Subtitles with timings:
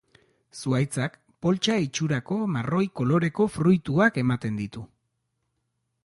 [0.59, 4.83] Zuhaitzak, poltsa itxurako marroi koloreko fruituak ematen ditu.